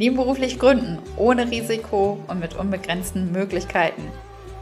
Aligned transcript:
Nebenberuflich 0.00 0.58
gründen, 0.58 0.98
ohne 1.18 1.50
Risiko 1.50 2.18
und 2.26 2.40
mit 2.40 2.56
unbegrenzten 2.56 3.32
Möglichkeiten. 3.32 4.00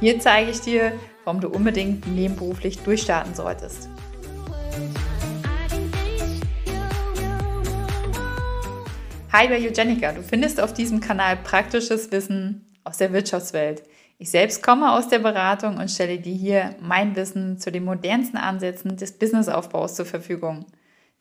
Hier 0.00 0.18
zeige 0.18 0.50
ich 0.50 0.62
dir, 0.62 0.92
warum 1.24 1.42
du 1.42 1.50
unbedingt 1.50 2.06
nebenberuflich 2.06 2.78
durchstarten 2.78 3.34
solltest. 3.34 3.90
Hi 9.30 9.48
bei 9.48 9.58
Eugenica, 9.60 10.12
du 10.12 10.22
findest 10.22 10.58
auf 10.58 10.72
diesem 10.72 11.00
Kanal 11.00 11.36
praktisches 11.36 12.10
Wissen 12.10 12.74
aus 12.84 12.96
der 12.96 13.12
Wirtschaftswelt. 13.12 13.82
Ich 14.16 14.30
selbst 14.30 14.62
komme 14.62 14.90
aus 14.90 15.08
der 15.08 15.18
Beratung 15.18 15.76
und 15.76 15.90
stelle 15.90 16.18
dir 16.18 16.34
hier 16.34 16.76
mein 16.80 17.14
Wissen 17.14 17.58
zu 17.58 17.70
den 17.70 17.84
modernsten 17.84 18.38
Ansätzen 18.38 18.96
des 18.96 19.12
Businessaufbaus 19.12 19.96
zur 19.96 20.06
Verfügung 20.06 20.64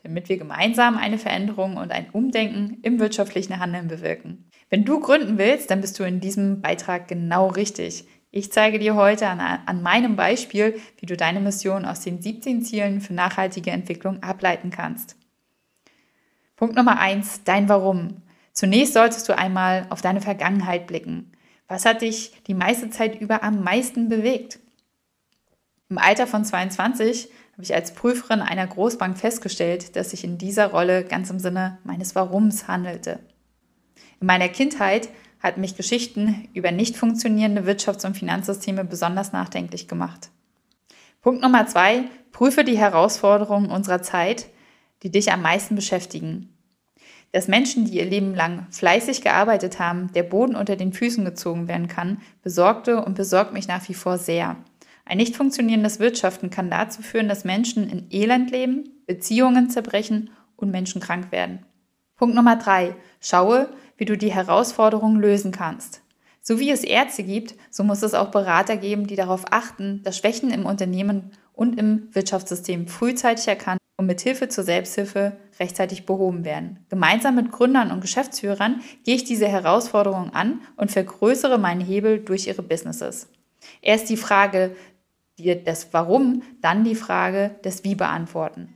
damit 0.05 0.29
wir 0.29 0.37
gemeinsam 0.37 0.97
eine 0.97 1.17
Veränderung 1.17 1.77
und 1.77 1.91
ein 1.91 2.09
Umdenken 2.11 2.77
im 2.83 2.99
wirtschaftlichen 2.99 3.59
Handeln 3.59 3.87
bewirken. 3.87 4.49
Wenn 4.69 4.85
du 4.85 4.99
gründen 4.99 5.37
willst, 5.37 5.71
dann 5.71 5.81
bist 5.81 5.99
du 5.99 6.03
in 6.03 6.19
diesem 6.19 6.61
Beitrag 6.61 7.07
genau 7.07 7.47
richtig. 7.47 8.07
Ich 8.31 8.51
zeige 8.51 8.79
dir 8.79 8.95
heute 8.95 9.27
an, 9.27 9.39
an 9.39 9.81
meinem 9.81 10.15
Beispiel, 10.15 10.79
wie 10.99 11.05
du 11.05 11.17
deine 11.17 11.39
Mission 11.39 11.85
aus 11.85 12.01
den 12.01 12.21
17 12.21 12.61
Zielen 12.61 13.01
für 13.01 13.13
nachhaltige 13.13 13.71
Entwicklung 13.71 14.21
ableiten 14.21 14.69
kannst. 14.69 15.17
Punkt 16.55 16.75
Nummer 16.75 16.99
eins: 16.99 17.43
dein 17.43 17.67
Warum. 17.67 18.21
Zunächst 18.51 18.93
solltest 18.93 19.27
du 19.27 19.37
einmal 19.37 19.87
auf 19.89 20.01
deine 20.01 20.21
Vergangenheit 20.21 20.87
blicken. 20.87 21.31
Was 21.67 21.85
hat 21.85 22.01
dich 22.01 22.43
die 22.47 22.53
meiste 22.53 22.89
Zeit 22.89 23.19
über 23.19 23.43
am 23.43 23.63
meisten 23.63 24.07
bewegt? 24.07 24.59
Im 25.89 25.97
Alter 25.97 26.27
von 26.27 26.43
22 26.43 27.29
habe 27.55 27.63
ich 27.63 27.73
als 27.73 27.93
Prüferin 27.93 28.41
einer 28.41 28.67
Großbank 28.67 29.17
festgestellt, 29.17 29.95
dass 29.95 30.09
sich 30.09 30.25
in 30.25 30.37
dieser 30.37 30.67
Rolle 30.67 31.05
ganz 31.05 31.29
im 31.29 31.39
Sinne 31.39 31.77
meines 31.85 32.13
Warums 32.13 32.67
handelte. 32.67 33.21
In 34.19 34.27
meiner 34.27 34.49
Kindheit 34.49 35.07
hatten 35.39 35.61
mich 35.61 35.77
Geschichten 35.77 36.49
über 36.53 36.71
nicht 36.71 36.97
funktionierende 36.97 37.61
Wirtschafts- 37.61 38.05
und 38.05 38.17
Finanzsysteme 38.17 38.83
besonders 38.83 39.31
nachdenklich 39.31 39.87
gemacht. 39.87 40.31
Punkt 41.21 41.41
Nummer 41.41 41.65
zwei, 41.65 42.03
prüfe 42.33 42.65
die 42.65 42.77
Herausforderungen 42.77 43.71
unserer 43.71 44.01
Zeit, 44.01 44.47
die 45.03 45.11
dich 45.11 45.31
am 45.31 45.41
meisten 45.41 45.75
beschäftigen. 45.75 46.49
Dass 47.31 47.47
Menschen, 47.47 47.85
die 47.85 47.97
ihr 47.97 48.05
Leben 48.05 48.35
lang 48.35 48.67
fleißig 48.69 49.21
gearbeitet 49.21 49.79
haben, 49.79 50.11
der 50.11 50.23
Boden 50.23 50.57
unter 50.57 50.75
den 50.75 50.91
Füßen 50.91 51.23
gezogen 51.23 51.69
werden 51.69 51.87
kann, 51.87 52.21
besorgte 52.41 53.03
und 53.03 53.15
besorgt 53.15 53.53
mich 53.53 53.69
nach 53.69 53.87
wie 53.87 53.93
vor 53.93 54.17
sehr. 54.17 54.57
Ein 55.05 55.17
nicht 55.17 55.35
funktionierendes 55.35 55.99
Wirtschaften 55.99 56.49
kann 56.49 56.71
dazu 56.71 57.03
führen, 57.03 57.29
dass 57.29 57.45
Menschen 57.45 57.87
in 57.89 58.07
Elend 58.09 58.49
leben, 58.49 58.89
Beziehungen 59.05 59.69
zerbrechen 59.69 60.31
und 60.55 60.71
Menschen 60.71 60.99
krank 60.99 61.31
werden. 61.31 61.65
Punkt 62.15 62.35
Nummer 62.35 62.55
drei. 62.55 62.95
Schaue, 63.19 63.69
wie 63.97 64.05
du 64.05 64.17
die 64.17 64.33
Herausforderungen 64.33 65.19
lösen 65.19 65.51
kannst. 65.51 66.01
So 66.41 66.59
wie 66.59 66.71
es 66.71 66.83
Ärzte 66.83 67.23
gibt, 67.23 67.55
so 67.69 67.83
muss 67.83 68.03
es 68.03 68.13
auch 68.13 68.29
Berater 68.29 68.77
geben, 68.77 69.07
die 69.07 69.15
darauf 69.15 69.45
achten, 69.51 70.01
dass 70.03 70.17
Schwächen 70.17 70.51
im 70.51 70.65
Unternehmen 70.65 71.31
und 71.53 71.79
im 71.79 72.07
Wirtschaftssystem 72.13 72.87
frühzeitig 72.87 73.47
erkannt 73.47 73.79
und 73.97 74.05
mit 74.07 74.21
Hilfe 74.21 74.49
zur 74.49 74.63
Selbsthilfe 74.63 75.37
rechtzeitig 75.59 76.05
behoben 76.05 76.45
werden. 76.45 76.85
Gemeinsam 76.89 77.35
mit 77.35 77.51
Gründern 77.51 77.91
und 77.91 78.01
Geschäftsführern 78.01 78.81
gehe 79.03 79.15
ich 79.15 79.23
diese 79.23 79.47
Herausforderungen 79.47 80.31
an 80.33 80.61
und 80.77 80.91
vergrößere 80.91 81.57
meinen 81.57 81.81
Hebel 81.81 82.19
durch 82.19 82.47
ihre 82.47 82.61
Businesses. 82.61 83.27
Erst 83.81 84.09
die 84.09 84.17
Frage 84.17 84.75
dir 85.37 85.55
das 85.55 85.93
Warum, 85.93 86.43
dann 86.61 86.83
die 86.83 86.95
Frage 86.95 87.55
des 87.63 87.83
Wie 87.83 87.95
beantworten. 87.95 88.73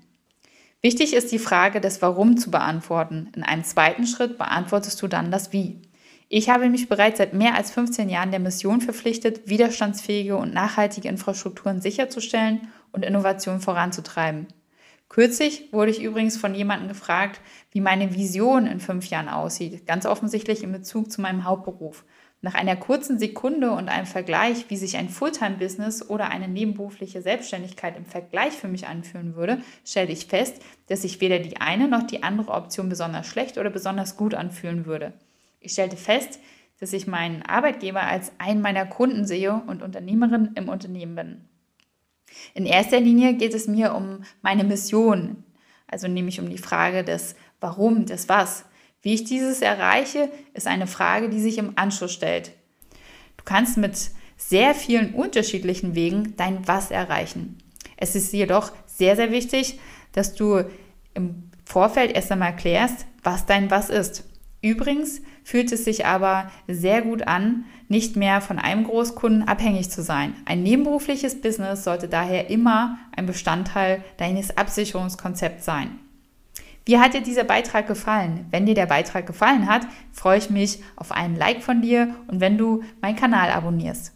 Wichtig 0.81 1.13
ist 1.13 1.31
die 1.31 1.39
Frage 1.39 1.81
des 1.81 2.01
Warum 2.01 2.38
zu 2.38 2.51
beantworten. 2.51 3.31
In 3.35 3.43
einem 3.43 3.63
zweiten 3.63 4.07
Schritt 4.07 4.38
beantwortest 4.38 5.01
du 5.01 5.07
dann 5.07 5.31
das 5.31 5.51
Wie. 5.51 5.81
Ich 6.29 6.49
habe 6.49 6.69
mich 6.69 6.88
bereits 6.88 7.17
seit 7.17 7.33
mehr 7.33 7.55
als 7.55 7.71
15 7.71 8.07
Jahren 8.07 8.31
der 8.31 8.39
Mission 8.39 8.81
verpflichtet, 8.81 9.49
widerstandsfähige 9.49 10.38
und 10.38 10.53
nachhaltige 10.53 11.09
Infrastrukturen 11.09 11.81
sicherzustellen 11.81 12.67
und 12.91 13.03
Innovation 13.03 13.61
voranzutreiben. 13.61 14.47
Kürzlich 15.09 15.73
wurde 15.73 15.89
ich 15.89 16.03
übrigens 16.03 16.38
von 16.38 16.53
jemandem 16.53 16.88
gefragt, 16.88 17.41
wie 17.72 17.81
meine 17.81 18.13
Vision 18.13 18.67
in 18.67 18.79
fünf 18.79 19.07
Jahren 19.07 19.28
aussieht, 19.28 19.88
ganz 19.88 20.05
offensichtlich 20.05 20.63
in 20.63 20.72
Bezug 20.72 21.11
zu 21.11 21.19
meinem 21.19 21.45
Hauptberuf. 21.45 22.05
Nach 22.41 22.53
einer 22.53 22.77
kurzen 22.77 23.19
Sekunde 23.19 23.72
und 23.72 23.89
einem 23.89 24.05
Vergleich, 24.05 24.69
wie 24.69 24.77
sich 24.77 24.95
ein 24.95 25.09
Fulltime-Business 25.09 26.09
oder 26.09 26.29
eine 26.29 26.47
nebenberufliche 26.47 27.22
Selbstständigkeit 27.22 27.97
im 27.97 28.05
Vergleich 28.05 28.53
für 28.53 28.69
mich 28.69 28.88
anfühlen 28.88 29.35
würde, 29.35 29.61
stellte 29.85 30.13
ich 30.13 30.25
fest, 30.25 30.61
dass 30.88 31.01
sich 31.01 31.19
weder 31.19 31.39
die 31.39 31.57
eine 31.57 31.89
noch 31.89 32.03
die 32.03 32.23
andere 32.23 32.53
Option 32.53 32.88
besonders 32.88 33.28
schlecht 33.28 33.57
oder 33.57 33.69
besonders 33.69 34.16
gut 34.16 34.33
anfühlen 34.33 34.85
würde. 34.85 35.11
Ich 35.59 35.73
stellte 35.73 35.97
fest, 35.97 36.39
dass 36.79 36.94
ich 36.94 37.07
meinen 37.07 37.41
Arbeitgeber 37.41 38.03
als 38.03 38.31
einen 38.38 38.61
meiner 38.61 38.85
Kunden 38.85 39.25
sehe 39.25 39.61
und 39.67 39.83
Unternehmerin 39.83 40.51
im 40.55 40.69
Unternehmen 40.69 41.16
bin. 41.16 41.41
In 42.53 42.66
erster 42.66 43.01
Linie 43.01 43.33
geht 43.33 43.53
es 43.53 43.67
mir 43.67 43.94
um 43.94 44.23
meine 44.41 44.63
Mission, 44.63 45.44
also 45.88 46.07
nämlich 46.07 46.39
um 46.39 46.49
die 46.49 46.57
Frage 46.57 47.03
des 47.03 47.35
Warum, 47.59 48.05
des 48.05 48.29
Was. 48.29 48.63
Wie 49.01 49.13
ich 49.13 49.23
dieses 49.23 49.61
erreiche, 49.61 50.29
ist 50.53 50.67
eine 50.67 50.87
Frage, 50.87 51.29
die 51.29 51.39
sich 51.39 51.57
im 51.57 51.73
Anschluss 51.77 52.11
stellt. 52.11 52.51
Du 53.37 53.43
kannst 53.45 53.77
mit 53.77 54.11
sehr 54.35 54.75
vielen 54.75 55.13
unterschiedlichen 55.13 55.95
Wegen 55.95 56.35
dein 56.35 56.67
Was 56.67 56.91
erreichen. 56.91 57.57
Es 57.97 58.15
ist 58.15 58.33
jedoch 58.33 58.71
sehr, 58.85 59.15
sehr 59.15 59.31
wichtig, 59.31 59.79
dass 60.11 60.33
du 60.33 60.63
im 61.13 61.49
Vorfeld 61.65 62.15
erst 62.15 62.31
einmal 62.31 62.55
klärst, 62.55 63.05
was 63.23 63.45
dein 63.45 63.69
Was 63.69 63.89
ist. 63.89 64.25
Übrigens 64.61 65.21
fühlt 65.43 65.71
es 65.71 65.85
sich 65.85 66.05
aber 66.05 66.51
sehr 66.67 67.01
gut 67.01 67.27
an, 67.27 67.66
nicht 67.87 68.17
mehr 68.17 68.41
von 68.41 68.59
einem 68.59 68.83
Großkunden 68.83 69.47
abhängig 69.47 69.89
zu 69.89 70.03
sein. 70.03 70.33
Ein 70.45 70.63
nebenberufliches 70.63 71.41
Business 71.41 71.85
sollte 71.85 72.09
daher 72.09 72.49
immer 72.49 72.97
ein 73.16 73.25
Bestandteil 73.25 74.03
deines 74.17 74.57
Absicherungskonzepts 74.57 75.63
sein. 75.63 75.99
Wie 76.89 76.97
hat 76.97 77.13
dir 77.13 77.22
dieser 77.22 77.44
Beitrag 77.44 77.85
gefallen? 77.85 78.47
Wenn 78.50 78.66
dir 78.66 78.73
der 78.73 78.88
Beitrag 78.88 79.27
gefallen 79.27 79.67
hat, 79.67 79.83
freue 80.11 80.39
ich 80.39 80.50
mich 80.50 80.81
auf 80.95 81.11
einen 81.11 81.35
Like 81.35 81.61
von 81.61 81.83
dir 81.83 82.16
und 82.25 82.41
wenn 82.41 82.57
du 82.57 82.81
meinen 83.00 83.16
Kanal 83.16 83.51
abonnierst. 83.51 84.11